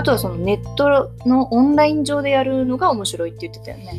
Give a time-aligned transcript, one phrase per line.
[0.00, 3.92] あとはそのネットのオンライン上でやるのが面白いって言ってたよね。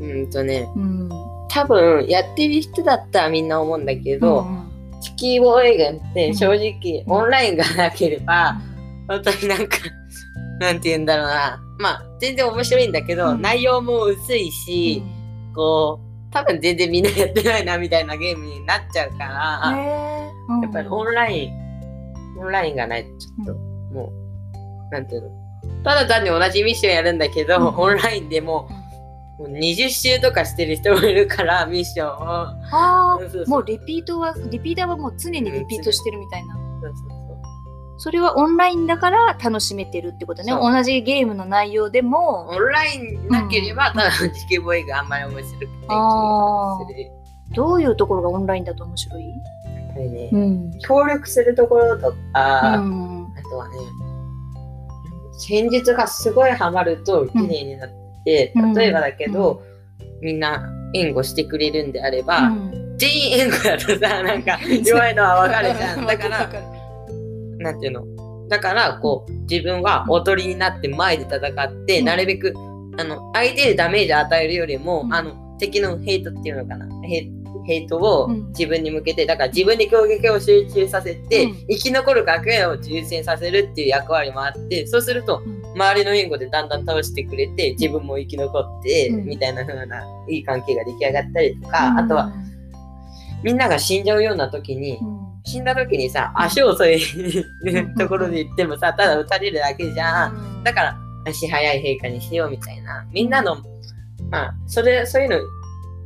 [0.00, 1.08] うんとね、うん。
[1.48, 4.70] 多分やってる人だったらみんな思うんだけど、うん
[5.00, 8.56] 地球防衛軍って正直うんオンラインがなければ、
[9.06, 9.76] 本当になんか、
[10.60, 11.60] なんて言うんだろうな。
[11.78, 15.02] まあ、全然面白いんだけど、うん内容も薄いし、
[15.54, 24.10] こう、多分全然みんなやってないなみたいなゲームになっちゃうから、へーやっぱりオンライン、オンラインがないとちょっと、も
[24.90, 25.43] う、なんていうの。
[25.84, 28.68] ただ単に同じミッションやるんだけど、うんオンラインでも
[29.38, 32.12] もう20周とかしてる人もいるから、ミッションを。
[32.22, 33.18] ああ、
[33.48, 36.54] もうリピートは、リピーターはもう常にリピートしてるみたいな。
[36.54, 37.18] そうそうそう
[37.96, 40.52] それはオンラインだから楽しめてるってことね。
[40.52, 45.66] 同じゲームの内容でも、オンラインなければ、うん多分地球防衛があんまり面白く
[46.94, 47.12] て
[47.54, 49.30] どういうところがオンラインだと面白い？
[49.30, 50.78] っぱりね、ん。
[50.80, 53.26] 協力するところとか、あうん。
[53.50, 53.74] とはね、
[55.38, 57.90] 戦術がすごいハマると綺麗になっ
[58.24, 58.74] て、うん。
[58.74, 59.62] 例えばだけど、
[60.20, 62.96] みんな援護してくれるんであれば、うん。
[62.96, 66.06] 全員援護だとさ、 なんか弱いのはわかるじゃん。
[66.06, 66.48] だから、
[67.58, 68.04] なんていうの？
[68.48, 72.04] だから、こう、自分はおとりになって前で戦って、うん。
[72.04, 72.52] なるべく、
[72.98, 75.14] あの、相手にダメージ与えるよりも、うん。
[75.14, 76.86] あの、敵のヘイトっていうのかな？
[77.02, 77.28] ヘ
[77.66, 78.48] ヘイトをうん。
[78.48, 81.54] 自分に向けて、だから自分に攻撃を集中させて、うん。
[81.68, 85.64] 生き残る学園を優先させるっていう役割もあって、そうすると、うん。
[85.74, 89.24] 周りの援護でだんだん倒してくれて、自分も生き残って、うん。
[89.26, 92.32] みたいな風な、いい関係が出来上がったりとか、あとは、、
[93.42, 95.24] みんなが死んじゃうような時に、うん。
[95.44, 96.98] 死んだ時にさ、足を添え
[97.64, 100.64] るところで言ってもさ、ただ撃たれるだけじゃん。
[100.64, 103.06] だから、足早い陛下にしようみたいな。
[103.12, 103.56] みんなの、
[104.30, 105.38] まあ、それ、そういうの、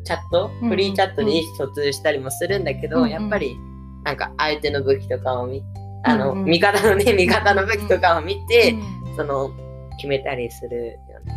[0.09, 3.57] チャット、うんフリーチャットで意思疎通したりもするんだけど、うんやっぱり、
[4.05, 5.63] なんか相手の武器とかを見、
[6.05, 6.39] あの、うん。
[6.41, 9.17] うん味方のね、味方の武器とかを見て、うん。
[9.17, 9.51] その、
[9.99, 11.35] 決めたりするよね。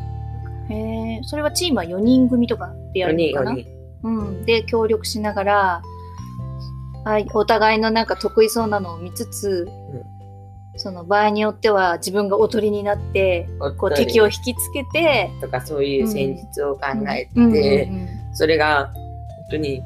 [0.69, 3.67] へえ、それはチームは4人組とかでやるのかな？4人
[4.03, 4.45] うん。
[4.45, 5.81] で、協力しながら、
[7.03, 9.67] はい、お互いのなんか得意そうなのを見つつ、
[10.77, 18.00] その場合によっては自分がおとりになって、こう敵を引きつけて、とかそういう戦術を考えて、うんうんうん
[18.33, 18.95] それが本
[19.51, 19.81] 当に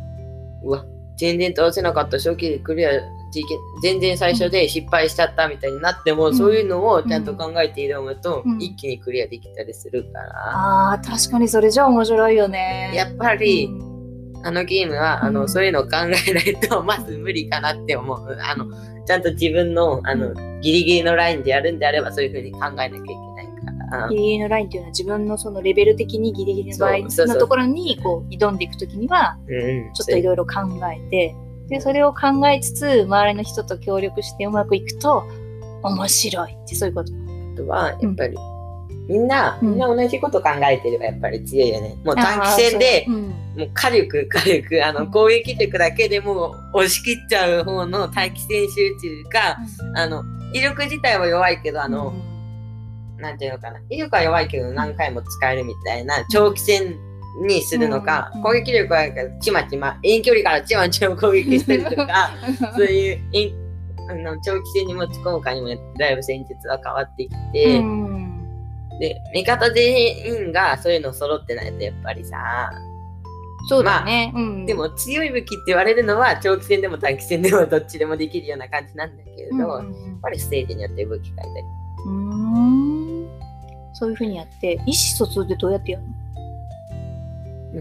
[0.63, 0.85] うわ
[1.17, 2.91] 全然倒せなかった初期でクリア
[3.35, 3.47] でき
[3.81, 6.35] 全然最初で失敗しちゃったみたいになっても、うん。
[6.35, 8.61] そういうのをちゃんと考えて挑むと、うん。
[8.61, 12.91] 一気にクリアできたりするから、ああ、確かにそれじゃ面白いよね。
[12.95, 14.45] やっぱり、うん。
[14.45, 15.49] あのゲームはあの、うん。
[15.49, 15.89] そういうのを考
[16.27, 18.37] えないとまず無理かなって思う。
[18.39, 18.67] あの
[19.05, 23.34] ちゃんと自分のあのギリギリのラインでやるんであればそういうふうに考えなきゃいけない
[24.09, 27.27] ギリギリのラインっていうのは自分のそのレベル的にギリギリの場合そうそうそう。
[27.27, 31.35] のところにこう挑んでいくときにはうんちょっといろいろ考えて
[31.69, 35.23] でそれを考えつつ周りの人と協力してうまくいくと
[35.83, 37.11] 面白いってそういうこと。
[37.13, 38.35] あとはやっぱり、
[39.07, 39.69] みんな、うん。
[39.69, 41.95] みんな同じこと考えてればやっぱり強いよね。
[42.03, 45.11] もう短期戦でもう火力、火力、あの、うん。
[45.11, 49.57] 攻撃力だけでもう押し切っちゃう方の短期戦集中か、
[49.95, 52.13] あの、威力自体は弱いけど、あの、
[53.17, 53.79] なんていうのかな。
[53.89, 56.97] 威力は弱いけど何回も使えるみたいな長期戦
[57.41, 59.03] にするのか、うん攻撃力は
[59.41, 62.31] ちまちま、遠距離からちまちま攻撃したりとか、
[62.75, 63.53] そういう遠
[64.07, 68.99] あの長期戦に持ち込むかにもよってだいぶ戦術は変わってきて、うん。
[68.99, 72.71] で、味方全員がそういうの揃ってないとやっぱりさ、
[73.67, 74.31] そうだね。
[74.35, 74.65] うん。
[74.65, 80.19] でも強い武器って言われるのは長期戦でも短期戦でもどっちでもできるような感じなんだけれど、うんやっうん。
[80.21, 82.94] ぱりステージによって武器変えたり。
[83.95, 86.05] そういうふうにやって意思疎通でどうやってやる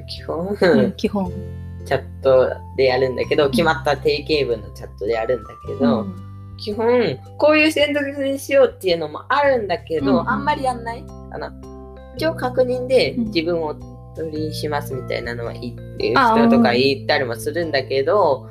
[0.06, 1.32] 基本、の、 基本。
[1.84, 6.14] チャットでやるんだけど、決まった定型文のチャットでやるんだけど、うん。
[6.56, 11.04] 基本、こういう選択にしようっていうのもあるんだけど、うんあんまりやんない？
[11.30, 11.52] かな。
[12.16, 13.24] 一応確認でうん。
[13.26, 13.74] 自分を
[14.16, 16.78] 取りしますみたいなのは言ってるあ人とかうん。
[16.78, 18.48] 言ったりもするんだけど、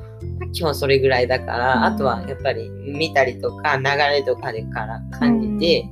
[0.54, 1.84] 基本それぐらいだから、うん。
[1.86, 5.90] あとはやっぱり見たりとか流れとかでから感じて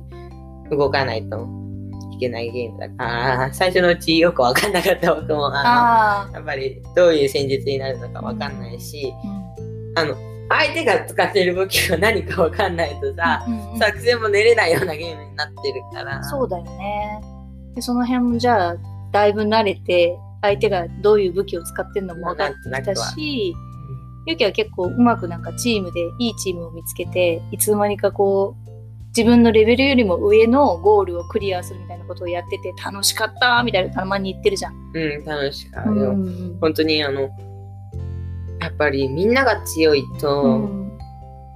[0.70, 1.46] 動かないと。
[1.46, 1.61] い
[2.22, 9.12] けないゲームだから、最初のうちよくわかんなかった僕も、ああの、やっぱりどういう戦術になるのかわかんないし、
[9.96, 10.00] あ。
[10.00, 10.16] あの、
[10.48, 16.22] 相手が使ってる武器が何かわかんないとさ、うんうん作戦も練れないようなゲームになってるから。
[16.24, 17.20] そうだよね。
[17.74, 18.76] でその辺もじゃあ
[19.12, 23.54] だいぶ慣れて相手がどういう武器を使ってるのも分かってきたし、
[24.26, 28.71] ゆきは結構うまくなんかチームでいいチームを見つけていつの間にかこう
[29.16, 34.74] 自分のレベルよりも上のゴールをクリアするみたいなことをやってて楽しかったみたいなたまに言ってるじゃん。
[34.74, 35.90] うん、うん楽しかった。
[35.90, 36.12] うよ。
[36.12, 37.22] ん本当にあの、
[38.60, 40.98] やっぱりみんなが強いと、うん。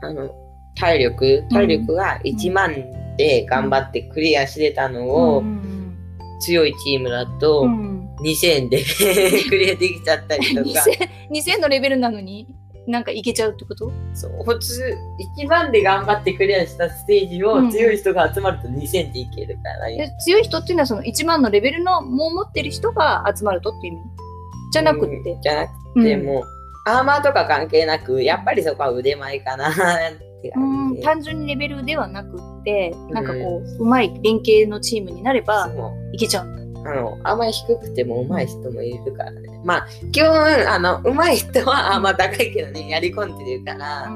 [0.03, 0.31] あの、
[0.75, 5.43] 体力、体力が1万って頑張ってクリアしてたのを、
[6.41, 7.65] 強いチームだと
[8.21, 8.83] 2000で
[9.49, 10.71] クリアできちゃったりとか。
[11.31, 12.47] 2000, 2000のレベルなのに？
[12.87, 13.93] なんかいけちゃうってこと？
[14.15, 14.45] そう。
[14.45, 14.97] 普通
[15.37, 24.03] 一番で頑張ってクリアしたステージを強い人が集まると2000でいけるから、で強い人っていうのはその1万のレベルのもう持ってる人が集まるとっていう意味？
[24.73, 25.73] じゃなくて、うん、じゃなく
[26.03, 26.45] て、うん、もう
[26.89, 29.75] アーマーとか関係なくやっぱりそこは腕前かなっ
[30.43, 31.03] て感じ。
[31.03, 35.71] 単純にレベルではなくってなんかこう、うまい連携のチームになれば
[36.13, 39.61] いけちゃうんだあの、あんまり低くても上手い人もいるからね。
[39.65, 40.31] まあ、基本、
[40.69, 42.03] あの、上手い人はあん。
[42.03, 44.09] ま高いけどね、やり込んでるから、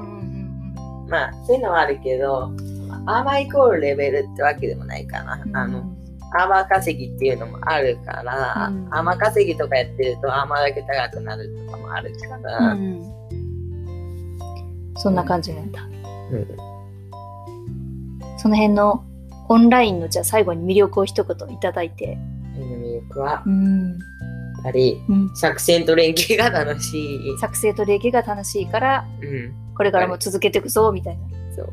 [1.09, 2.53] まあ、そういうのはあるけど、
[3.07, 5.43] アーマーイコールレベルってわけでもないかな。
[5.53, 5.85] あの、
[6.33, 12.73] アーマー稼ぎっていうのもあるから、うん、アーマー稼ぎとかやってるとアーマーだけ高くなるとかもあるから。
[12.73, 13.03] うん、
[14.97, 15.83] そんな感じなんだ。
[15.83, 16.47] うん、
[18.39, 19.05] その辺の
[19.49, 22.17] オンラインのじゃあ最後に魅力を一言いただいて
[23.09, 23.97] 僕は、うん、や
[24.61, 27.39] っぱり、うん、作戦と連携が楽しい。
[27.39, 31.23] 作戦と連携が楽しいから、うん、これからも続けていくぞみたいな。
[31.57, 31.73] そう。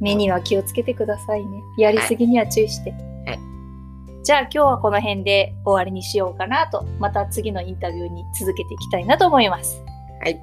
[0.00, 1.62] 目には気をつけてくださいね。
[1.78, 9.82] やりすぎには注意して、はい、じゃあ今日はこの辺で終わりにしようかなとまた次のインタビューに続けていきたいなと思います。
[10.22, 10.40] はい。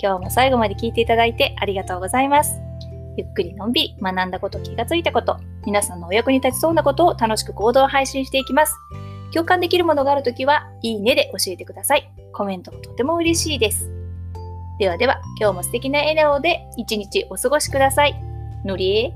[0.00, 2.60] 今日も最後まで聞いていただいてありがとうございます。
[3.16, 8.74] ゆっくりのんびり学んだこと、気がついたこと、皆さんのお役に立ちそうなことを楽しく行動配信していきます。
[9.32, 12.10] 共感できるものがあるときは、いいねで教えてください。
[12.32, 13.90] コメントもとても嬉しいです。
[14.78, 18.14] ではでは、今日も素敵な笑顔で一日お過ごしください。
[18.64, 19.14] のりえ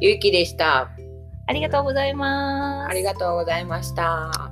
[0.00, 0.90] ゆうきでした。
[1.46, 2.90] ありがとうございます。
[2.90, 4.45] ありがとうございました。